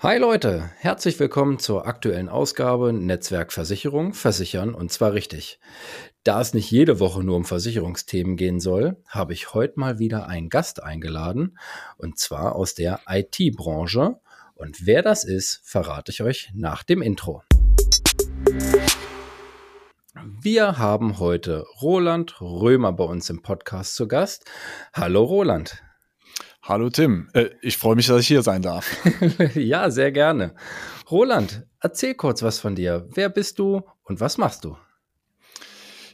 [0.00, 5.58] Hi Leute, herzlich willkommen zur aktuellen Ausgabe Netzwerkversicherung, versichern und zwar richtig.
[6.22, 10.28] Da es nicht jede Woche nur um Versicherungsthemen gehen soll, habe ich heute mal wieder
[10.28, 11.56] einen Gast eingeladen
[11.96, 14.20] und zwar aus der IT-Branche.
[14.54, 17.42] Und wer das ist, verrate ich euch nach dem Intro.
[20.42, 24.44] Wir haben heute Roland Römer bei uns im Podcast zu Gast.
[24.92, 25.85] Hallo Roland.
[26.68, 28.96] Hallo Tim, äh, ich freue mich, dass ich hier sein darf.
[29.54, 30.52] ja, sehr gerne.
[31.08, 33.06] Roland, erzähl kurz was von dir.
[33.14, 34.76] Wer bist du und was machst du?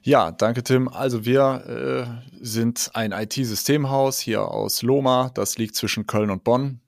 [0.02, 0.88] Ja, danke Tim.
[0.88, 5.30] Also wir äh, sind ein IT-Systemhaus hier aus Loma.
[5.32, 6.82] Das liegt zwischen Köln und Bonn.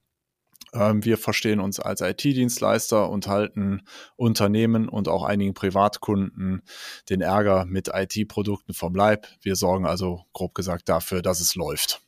[0.75, 3.81] Ähm, wir verstehen uns als IT-Dienstleister und halten
[4.17, 6.61] Unternehmen und auch einigen Privatkunden
[7.09, 9.27] den Ärger mit IT-Produkten vom Leib.
[9.41, 12.04] Wir sorgen also grob gesagt dafür, dass es läuft.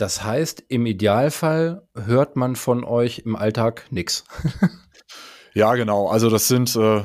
[0.00, 4.24] Das heißt, im Idealfall hört man von euch im Alltag nichts.
[5.52, 6.06] Ja, genau.
[6.06, 7.02] Also das sind, äh,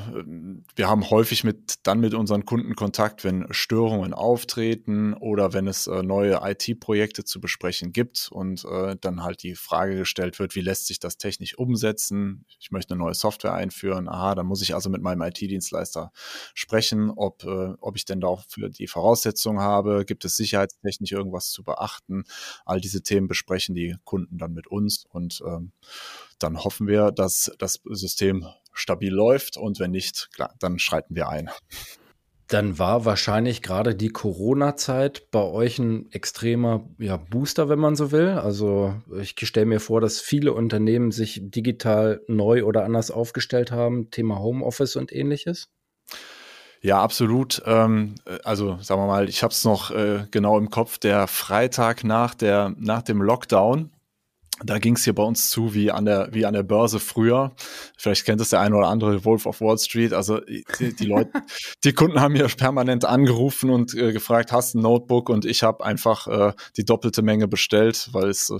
[0.76, 5.88] wir haben häufig mit dann mit unseren Kunden Kontakt, wenn Störungen auftreten oder wenn es
[5.88, 10.62] äh, neue IT-Projekte zu besprechen gibt und äh, dann halt die Frage gestellt wird, wie
[10.62, 12.46] lässt sich das technisch umsetzen?
[12.60, 14.08] Ich möchte eine neue Software einführen.
[14.08, 16.12] Aha, dann muss ich also mit meinem IT-Dienstleister
[16.54, 20.06] sprechen, ob, äh, ob ich denn da auch für die Voraussetzungen habe.
[20.06, 22.26] Gibt es sicherheitstechnisch irgendwas zu beachten?
[22.64, 25.72] All diese Themen besprechen die Kunden dann mit uns und ähm,
[26.40, 31.30] dann hoffen wir, dass das System stabil läuft und wenn nicht, klar, dann schreiten wir
[31.30, 31.50] ein.
[32.48, 38.12] Dann war wahrscheinlich gerade die Corona-Zeit bei euch ein extremer ja, Booster, wenn man so
[38.12, 38.30] will.
[38.30, 44.12] Also ich stelle mir vor, dass viele Unternehmen sich digital neu oder anders aufgestellt haben,
[44.12, 45.70] Thema Homeoffice und ähnliches.
[46.82, 47.64] Ja, absolut.
[47.66, 52.04] Ähm, also sagen wir mal, ich habe es noch äh, genau im Kopf, der Freitag
[52.04, 53.90] nach, der, nach dem Lockdown
[54.64, 57.52] da ging es hier bei uns zu wie an der wie an der Börse früher.
[57.98, 60.14] Vielleicht kennt es der eine oder andere Wolf of Wall Street.
[60.14, 61.30] Also die, die Leute,
[61.84, 65.30] die Kunden haben mir permanent angerufen und äh, gefragt, hast du ein Notebook?
[65.30, 68.58] Und ich habe einfach äh, die doppelte Menge bestellt, weil es äh,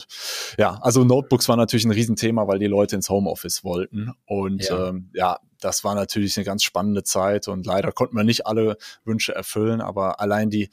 [0.58, 4.12] ja also Notebooks war natürlich ein Riesenthema, weil die Leute ins Homeoffice wollten.
[4.26, 8.24] Und ja, ähm, ja das war natürlich eine ganz spannende Zeit und leider konnten wir
[8.24, 10.70] nicht alle Wünsche erfüllen, aber allein die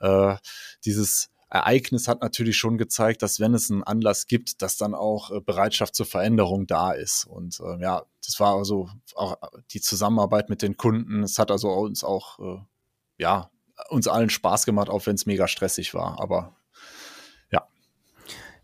[0.00, 0.36] äh,
[0.84, 5.30] dieses Ereignis hat natürlich schon gezeigt, dass wenn es einen Anlass gibt, dass dann auch
[5.30, 7.24] äh, Bereitschaft zur Veränderung da ist.
[7.24, 9.36] Und äh, ja, das war also auch
[9.70, 11.22] die Zusammenarbeit mit den Kunden.
[11.22, 12.62] Es hat also uns auch, äh,
[13.18, 13.50] ja,
[13.90, 16.20] uns allen Spaß gemacht, auch wenn es mega stressig war.
[16.20, 16.55] Aber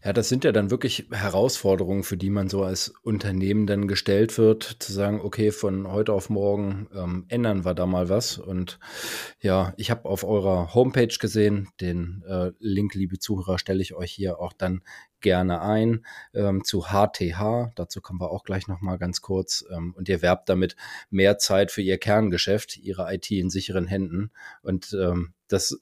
[0.05, 4.37] ja, das sind ja dann wirklich Herausforderungen, für die man so als Unternehmen dann gestellt
[4.37, 8.37] wird, zu sagen, okay, von heute auf morgen ähm, ändern wir da mal was.
[8.37, 8.81] Und
[9.41, 14.11] ja, ich habe auf eurer Homepage gesehen, den äh, Link, liebe Zuhörer, stelle ich euch
[14.11, 14.83] hier auch dann
[15.21, 17.73] gerne ein ähm, zu HTH.
[17.77, 19.65] Dazu kommen wir auch gleich nochmal ganz kurz.
[19.71, 20.75] Ähm, und ihr werbt damit
[21.11, 24.33] mehr Zeit für ihr Kerngeschäft, ihre IT in sicheren Händen.
[24.63, 25.81] Und ähm, das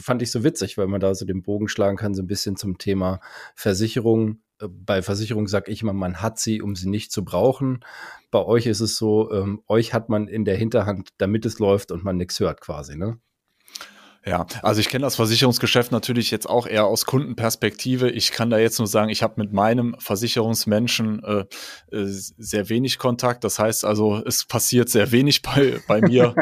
[0.00, 2.56] fand ich so witzig, weil man da so den Bogen schlagen kann, so ein bisschen
[2.56, 3.20] zum Thema
[3.54, 4.40] Versicherung.
[4.60, 7.84] Äh, bei Versicherung sage ich immer, man hat sie, um sie nicht zu brauchen.
[8.30, 11.90] Bei euch ist es so, ähm, euch hat man in der Hinterhand, damit es läuft
[11.90, 13.18] und man nichts hört quasi, ne?
[14.26, 18.10] Ja, also ich kenne das Versicherungsgeschäft natürlich jetzt auch eher aus Kundenperspektive.
[18.10, 21.44] Ich kann da jetzt nur sagen, ich habe mit meinem Versicherungsmenschen äh,
[21.90, 23.44] äh, sehr wenig Kontakt.
[23.44, 26.34] Das heißt also, es passiert sehr wenig bei, bei mir.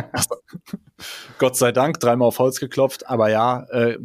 [1.38, 3.09] Gott sei Dank, dreimal auf Holz geklopft.
[3.09, 3.99] Aber ja, äh,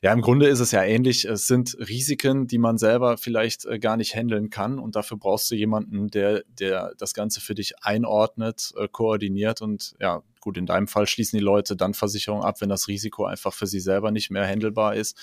[0.00, 1.26] ja, im Grunde ist es ja ähnlich.
[1.26, 4.78] Es sind Risiken, die man selber vielleicht äh, gar nicht handeln kann.
[4.78, 9.94] Und dafür brauchst du jemanden, der, der das Ganze für dich einordnet, äh, koordiniert und
[10.00, 13.52] ja, gut, in deinem Fall schließen die Leute dann Versicherung ab, wenn das Risiko einfach
[13.52, 15.16] für sie selber nicht mehr handelbar ist.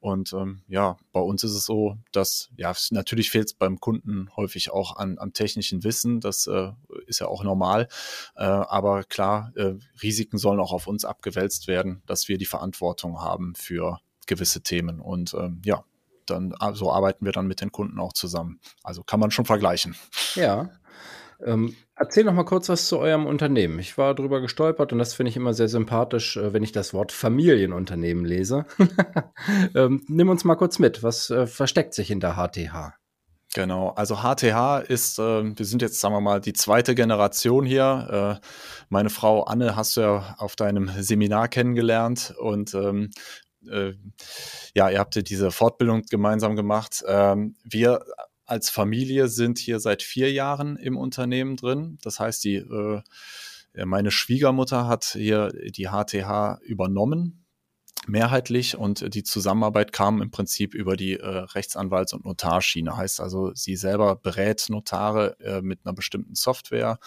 [0.00, 4.28] Und ähm, ja, bei uns ist es so, dass ja natürlich fehlt es beim Kunden
[4.36, 6.20] häufig auch an, am technischen Wissen.
[6.20, 6.70] Das äh,
[7.06, 7.88] ist ja auch normal.
[8.36, 13.20] Äh, aber klar, äh, Risiken sollen auch auf uns abgewälzt werden, dass wir die Verantwortung
[13.20, 15.00] haben für gewisse Themen.
[15.00, 15.84] Und ähm, ja,
[16.26, 18.60] dann so arbeiten wir dann mit den Kunden auch zusammen.
[18.82, 19.96] Also kann man schon vergleichen.
[20.34, 20.70] Ja.
[21.44, 23.78] Ähm, erzähl noch mal kurz was zu eurem Unternehmen.
[23.78, 26.94] Ich war drüber gestolpert und das finde ich immer sehr sympathisch, äh, wenn ich das
[26.94, 28.64] Wort Familienunternehmen lese.
[29.74, 31.02] ähm, nimm uns mal kurz mit.
[31.02, 32.94] Was äh, versteckt sich hinter HTH?
[33.54, 38.40] Genau, also HTH ist, äh, wir sind jetzt, sagen wir mal, die zweite Generation hier.
[38.42, 38.46] Äh,
[38.90, 43.10] meine Frau Anne hast du ja auf deinem Seminar kennengelernt und ähm,
[43.70, 43.94] äh,
[44.74, 47.02] ja, ihr habt ja diese Fortbildung gemeinsam gemacht.
[47.06, 48.04] Ähm, wir
[48.46, 51.98] als Familie sind hier seit vier Jahren im Unternehmen drin.
[52.02, 53.02] Das heißt, die, äh,
[53.84, 57.42] meine Schwiegermutter hat hier die HTH übernommen.
[58.08, 62.96] mehrheitlich und die Zusammenarbeit kam im Prinzip über die äh, Rechtsanwalts- und Notarschiene.
[62.96, 67.00] Heißt also, sie selber berät Notare äh, mit einer bestimmten Software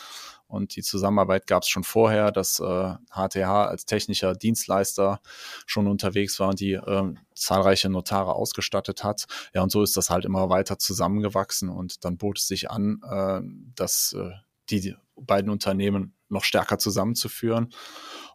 [0.49, 5.21] und die Zusammenarbeit gab es schon vorher, dass äh, HTH als technischer Dienstleister
[5.65, 9.27] schon unterwegs war und die äh, zahlreiche Notare ausgestattet hat.
[9.53, 12.99] Ja, und so ist das halt immer weiter zusammengewachsen und dann bot es sich an,
[13.09, 13.41] äh,
[13.75, 14.31] dass äh,
[14.69, 17.69] die beiden Unternehmen noch stärker zusammenzuführen.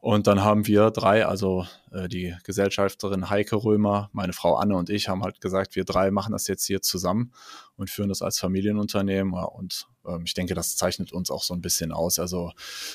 [0.00, 4.90] Und dann haben wir drei, also äh, die Gesellschafterin Heike Römer, meine Frau Anne und
[4.90, 7.32] ich, haben halt gesagt, wir drei machen das jetzt hier zusammen
[7.76, 9.32] und führen das als Familienunternehmen.
[9.32, 12.18] Und ähm, ich denke, das zeichnet uns auch so ein bisschen aus.
[12.18, 12.52] Also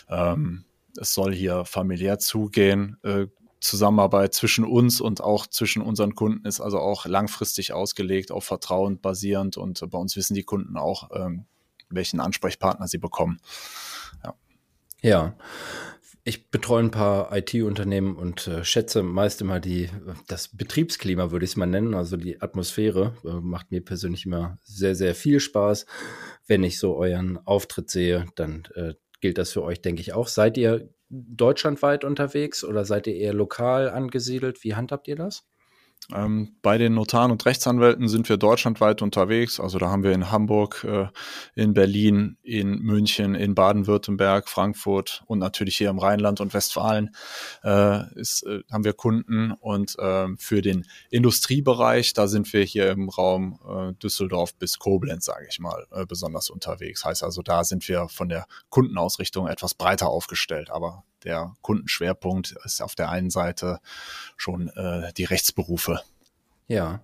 [0.08, 0.66] ähm,
[1.00, 2.98] es soll hier familiär zugehen.
[3.04, 3.28] Äh,
[3.62, 9.02] Zusammenarbeit zwischen uns und auch zwischen unseren Kunden ist also auch langfristig ausgelegt, auf Vertrauen
[9.02, 9.58] basierend.
[9.58, 11.46] Und bei uns wissen die Kunden auch, ähm,
[11.90, 13.40] welchen Ansprechpartner sie bekommen.
[15.02, 15.36] Ja.
[16.26, 19.90] Ich betreue ein paar IT-Unternehmen und äh, schätze meist immer die,
[20.28, 23.16] das Betriebsklima, würde ich es mal nennen, also die Atmosphäre.
[23.24, 25.86] Äh, macht mir persönlich immer sehr, sehr viel Spaß.
[26.46, 30.28] Wenn ich so euren Auftritt sehe, dann äh, gilt das für euch, denke ich, auch.
[30.28, 34.64] Seid ihr deutschlandweit unterwegs oder seid ihr eher lokal angesiedelt?
[34.64, 35.46] Wie handhabt ihr das?
[36.14, 39.60] Ähm, bei den Notaren und Rechtsanwälten sind wir deutschlandweit unterwegs.
[39.60, 41.08] Also da haben wir in Hamburg, äh,
[41.54, 47.12] in Berlin, in München, in Baden-Württemberg, Frankfurt und natürlich hier im Rheinland und Westfalen
[47.64, 49.52] äh, ist, äh, haben wir Kunden.
[49.52, 55.26] Und ähm, für den Industriebereich, da sind wir hier im Raum äh, Düsseldorf bis Koblenz,
[55.26, 57.06] sage ich mal, äh, besonders unterwegs.
[57.06, 60.72] Heißt also, da sind wir von der Kundenausrichtung etwas breiter aufgestellt.
[60.72, 63.80] Aber der Kundenschwerpunkt ist auf der einen Seite
[64.38, 66.02] schon äh, die Rechtsberufe.
[66.68, 67.02] Ja,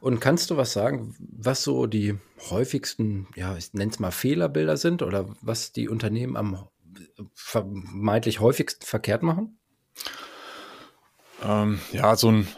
[0.00, 2.16] und kannst du was sagen, was so die
[2.50, 6.68] häufigsten, ja, ich nenne es mal Fehlerbilder sind oder was die Unternehmen am
[7.34, 9.58] vermeintlich häufigsten verkehrt machen?
[11.42, 12.48] Ähm, ja, so ein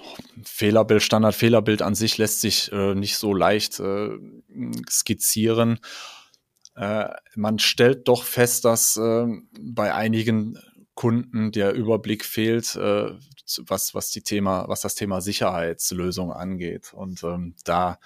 [0.44, 4.10] Fehlerbild, Standardfehlerbild an sich lässt sich äh, nicht so leicht äh,
[4.88, 5.80] skizzieren.
[6.76, 9.26] Äh, man stellt doch fest, dass äh,
[9.58, 10.58] bei einigen
[11.00, 13.12] Kunden der Überblick fehlt, äh,
[13.60, 16.92] was, was, die Thema, was das Thema Sicherheitslösung angeht.
[16.92, 17.98] Und ähm, da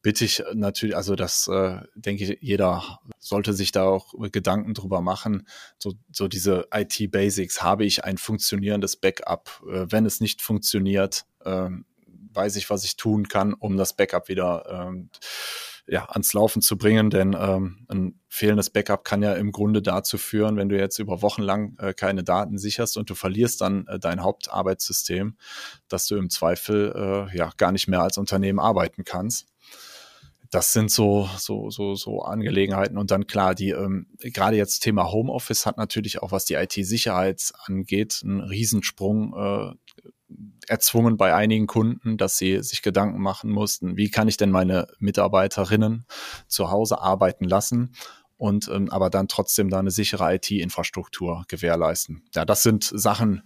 [0.00, 5.02] bitte ich natürlich, also das äh, denke ich, jeder sollte sich da auch Gedanken drüber
[5.02, 5.46] machen.
[5.78, 9.62] So, so diese IT-Basics, habe ich ein funktionierendes Backup?
[9.68, 11.68] Äh, wenn es nicht funktioniert, äh,
[12.32, 15.10] weiß ich, was ich tun kann, um das Backup wieder ähm,
[15.90, 20.18] ja, ans Laufen zu bringen, denn ähm, ein fehlendes Backup kann ja im Grunde dazu
[20.18, 23.86] führen, wenn du jetzt über Wochen lang äh, keine Daten sicherst und du verlierst dann
[23.88, 25.36] äh, dein Hauptarbeitssystem,
[25.88, 29.46] dass du im Zweifel äh, ja gar nicht mehr als Unternehmen arbeiten kannst.
[30.50, 32.98] Das sind so, so, so, so Angelegenheiten.
[32.98, 37.52] Und dann klar, die, ähm, gerade jetzt Thema Homeoffice hat natürlich auch, was die IT-Sicherheit
[37.66, 39.74] angeht, einen Riesensprung äh,
[40.70, 44.86] erzwungen bei einigen Kunden, dass sie sich Gedanken machen mussten, wie kann ich denn meine
[44.98, 46.06] Mitarbeiterinnen
[46.46, 47.92] zu Hause arbeiten lassen
[48.36, 52.22] und ähm, aber dann trotzdem da eine sichere IT-Infrastruktur gewährleisten.
[52.34, 53.42] Ja, das sind Sachen,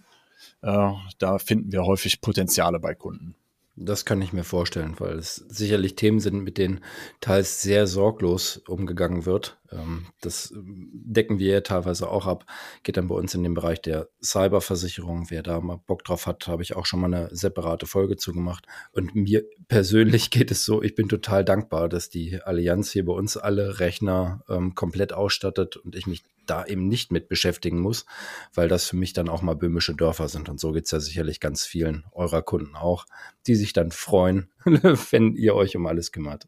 [0.61, 3.35] äh, da finden wir häufig Potenziale bei Kunden.
[3.77, 6.79] Das kann ich mir vorstellen, weil es sicherlich Themen sind, mit denen
[7.19, 9.57] teils sehr sorglos umgegangen wird.
[9.69, 12.45] Ähm, das ähm, decken wir ja teilweise auch ab.
[12.83, 15.29] Geht dann bei uns in den Bereich der Cyberversicherung.
[15.29, 18.65] Wer da mal Bock drauf hat, habe ich auch schon mal eine separate Folge zugemacht.
[18.93, 23.13] Und mir persönlich geht es so, ich bin total dankbar, dass die Allianz hier bei
[23.13, 28.05] uns alle Rechner ähm, komplett ausstattet und ich mich da eben nicht mit beschäftigen muss,
[28.53, 30.49] weil das für mich dann auch mal böhmische Dörfer sind.
[30.49, 33.05] Und so geht es ja sicherlich ganz vielen eurer Kunden auch,
[33.47, 36.47] die sich dann freuen, wenn ihr euch um alles kümmert.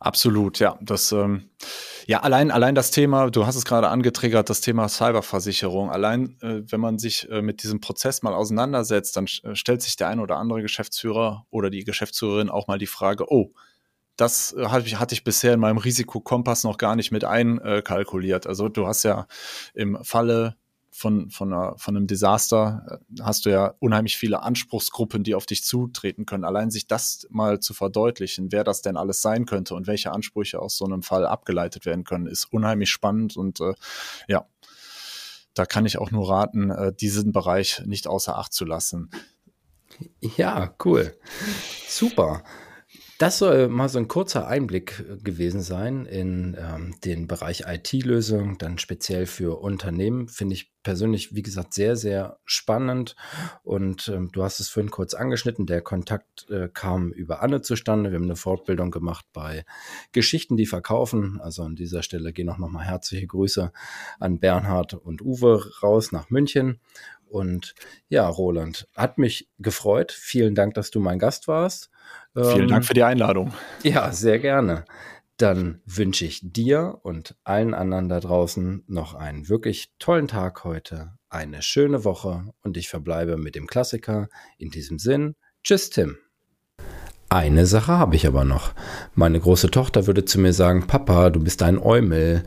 [0.00, 0.78] Absolut, ja.
[0.80, 1.50] Das, ähm,
[2.06, 5.90] ja, allein, allein das Thema, du hast es gerade angetriggert, das Thema Cyberversicherung.
[5.90, 9.96] Allein, äh, wenn man sich äh, mit diesem Prozess mal auseinandersetzt, dann äh, stellt sich
[9.96, 13.52] der ein oder andere Geschäftsführer oder die Geschäftsführerin auch mal die Frage, oh,
[14.22, 18.46] das äh, hatte ich, hatte ich bisher in meinem Risikokompass noch gar nicht mit einkalkuliert.
[18.46, 19.26] Also du hast ja
[19.74, 20.56] im Falle
[20.94, 25.46] von, von, einer, von einem Desaster äh, hast du ja unheimlich viele Anspruchsgruppen, die auf
[25.46, 26.44] dich zutreten können.
[26.44, 30.60] Allein sich das mal zu verdeutlichen, wer das denn alles sein könnte und welche Ansprüche
[30.60, 33.74] aus so einem Fall abgeleitet werden können, ist unheimlich spannend und äh,
[34.28, 34.46] ja,
[35.54, 39.10] da kann ich auch nur raten, äh, diesen Bereich nicht außer Acht zu lassen.
[40.36, 41.14] Ja, cool.
[41.88, 42.42] Super.
[43.22, 48.58] Das soll mal so ein kurzer Einblick äh, gewesen sein in ähm, den Bereich IT-Lösungen,
[48.58, 50.26] dann speziell für Unternehmen.
[50.26, 53.14] Finde ich persönlich, wie gesagt, sehr, sehr spannend.
[53.62, 55.66] Und ähm, du hast es vorhin kurz angeschnitten.
[55.66, 58.10] Der Kontakt äh, kam über Anne zustande.
[58.10, 59.64] Wir haben eine Fortbildung gemacht bei
[60.10, 61.40] Geschichten, die verkaufen.
[61.40, 63.70] Also an dieser Stelle gehen auch nochmal herzliche Grüße
[64.18, 66.80] an Bernhard und Uwe raus nach München.
[67.32, 67.74] Und
[68.10, 70.12] ja, Roland, hat mich gefreut.
[70.12, 71.90] Vielen Dank, dass du mein Gast warst.
[72.34, 73.54] Vielen ähm, Dank für die Einladung.
[73.82, 74.84] Ja, sehr gerne.
[75.38, 81.14] Dann wünsche ich dir und allen anderen da draußen noch einen wirklich tollen Tag heute,
[81.30, 84.28] eine schöne Woche und ich verbleibe mit dem Klassiker.
[84.58, 85.34] In diesem Sinn,
[85.64, 86.18] tschüss Tim.
[87.32, 88.74] Eine Sache habe ich aber noch.
[89.14, 92.42] Meine große Tochter würde zu mir sagen, Papa, du bist ein Eumel.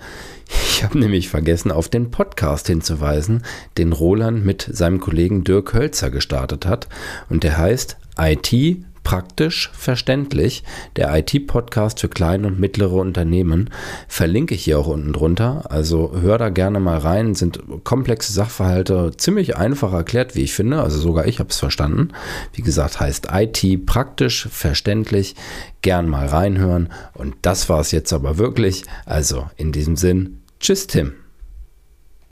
[0.47, 3.41] Ich habe nämlich vergessen, auf den Podcast hinzuweisen,
[3.79, 6.87] den Roland mit seinem Kollegen Dirk Hölzer gestartet hat.
[7.29, 10.63] Und der heißt IT praktisch verständlich,
[10.97, 13.69] der IT-Podcast für kleine und mittlere Unternehmen.
[14.09, 15.71] Verlinke ich hier auch unten drunter.
[15.71, 17.35] Also hör da gerne mal rein.
[17.35, 20.81] Sind komplexe Sachverhalte ziemlich einfach erklärt, wie ich finde.
[20.81, 22.09] Also sogar ich habe es verstanden.
[22.51, 25.35] Wie gesagt, heißt IT praktisch verständlich.
[25.81, 26.89] Gern mal reinhören.
[27.13, 28.83] Und das war es jetzt aber wirklich.
[29.05, 31.13] Also in diesem Sinn, tschüss Tim.